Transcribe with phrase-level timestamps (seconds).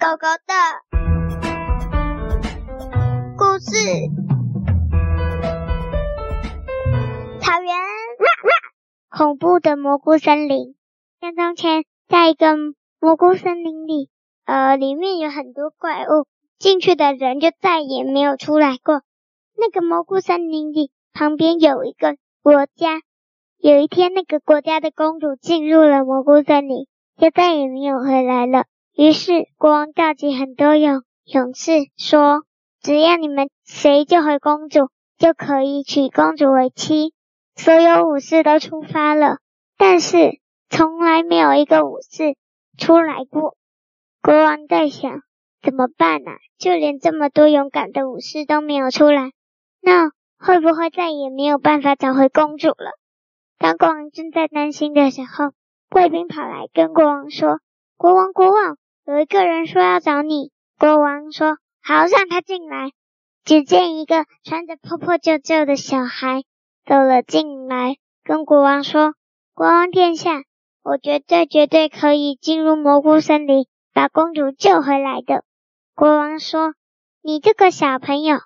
[0.00, 0.54] 狗狗的
[3.36, 3.68] 故事。
[7.42, 7.70] 草原，
[9.10, 10.74] 恐怖的蘑菇森林。
[11.20, 12.56] 像从前，在一个
[12.98, 14.08] 蘑菇森林里，
[14.46, 16.26] 呃，里面有很多怪物，
[16.58, 19.02] 进去的人就再也没有出来过。
[19.54, 23.02] 那个蘑菇森林里旁边有一个国家。
[23.58, 26.86] 有一天，那个国家的公主进入了蘑菇森林，
[27.18, 28.64] 就再也没有回来了。
[28.96, 32.42] 于是，国王召集很多勇勇士，说
[32.82, 37.14] ：“只要你们谁救回公主，就可以娶公主为妻。”
[37.56, 39.38] 所有武士都出发了，
[39.76, 42.36] 但是从来没有一个武士
[42.78, 43.56] 出来过。
[44.22, 45.22] 国王在想：
[45.62, 46.32] 怎么办呢？
[46.58, 49.32] 就连这么多勇敢的武士都没有出来，
[49.80, 52.98] 那会不会再也没有办法找回公主了？
[53.58, 55.52] 当国王正在担心的时候，
[55.90, 57.60] 卫兵跑来跟国王说
[57.96, 58.76] ：“国王，国王，
[59.10, 62.92] 有一个人说要找你。”国王说：“好，让他进来。”
[63.44, 66.44] 只见一个穿着破破旧旧的小孩
[66.86, 69.14] 走了进来，跟国王说
[69.52, 70.44] ：“国王殿下，
[70.84, 75.42] 我绝对绝对可以进入蘑菇森林，把公主救回来的。”
[75.96, 76.74] 国王说
[77.20, 78.38] ：“你这个小朋友，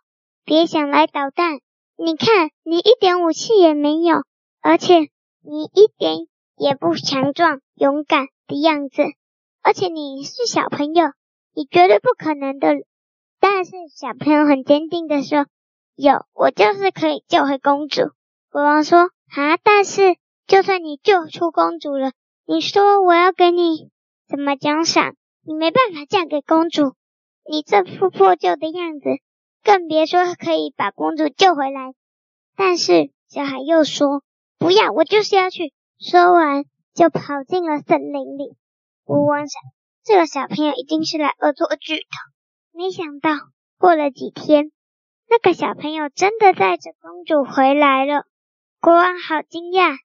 [0.46, 1.58] 别想来捣蛋！
[1.98, 4.22] 你看，你一点武器也没有。”
[4.62, 5.11] 而且
[5.42, 9.02] 你一点也不强壮、勇敢的样子，
[9.65, 11.07] 而且你是小朋友，
[11.55, 12.69] 你绝对不可能的。
[13.41, 15.47] 但是小朋友很坚定的说
[15.97, 18.11] ：“有，我就是可以救回公主。”
[18.53, 22.12] 国王说：“啊，但是就算你救出公主了，
[22.45, 23.89] 你说我要给你
[24.29, 25.15] 什么奖赏？
[25.42, 26.92] 你没办法嫁给公主，
[27.48, 29.09] 你这副破旧的样子，
[29.65, 31.95] 更别说可以把公主救回来。”
[32.55, 34.23] 但是小孩又说。
[34.59, 35.73] 不要，我就是要去。
[35.98, 38.55] 说完，就跑进了森林里。
[39.05, 39.62] 国王想，
[40.02, 42.05] 这个小朋友一定是来恶作剧的。
[42.72, 43.33] 没想到，
[43.78, 44.72] 过了几天，
[45.28, 48.24] 那个小朋友真的带着公主回来了。
[48.80, 49.98] 国王好惊讶，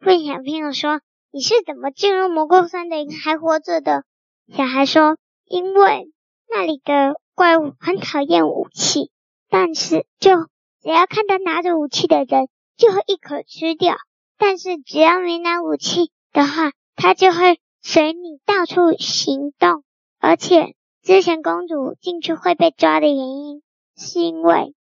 [0.00, 1.00] 问小朋友说
[1.30, 4.04] ：“你是怎么进入蘑菇森林还活着的？”
[4.56, 6.10] 小孩说：“因为
[6.48, 9.10] 那里的怪物很讨厌武器，
[9.50, 10.30] 但是就
[10.80, 13.96] 只要看到拿着武器的人。”就会一口吃掉，
[14.36, 17.58] 但是只要没拿武器的话，他就会
[17.88, 19.84] 随你到处行动。
[20.18, 20.74] 而且
[21.04, 23.62] 之前公主进去会被抓的原因，
[23.96, 24.74] 是因为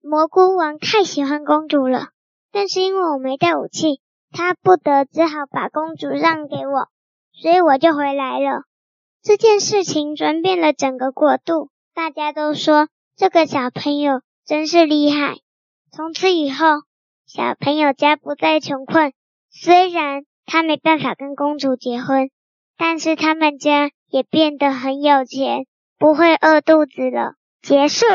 [0.00, 2.10] 蘑菇王太喜欢公主了。
[2.52, 6.86] 但是因为我没带武器，他不得只好把公主让给我，
[7.32, 8.62] 所以我就回来了。
[9.22, 12.86] 这件事情转变了整个国度，大家都说
[13.16, 15.38] 这个小朋友真是厉害。
[15.90, 16.66] 从此以后。
[17.24, 19.14] 小朋友家不再穷困，
[19.48, 22.30] 虽然他没办法跟公主结婚，
[22.76, 25.66] 但是他们家也变得很有钱，
[25.98, 27.34] 不会饿肚子了。
[27.62, 28.06] 结束。